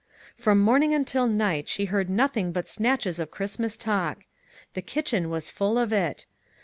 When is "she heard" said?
1.69-2.09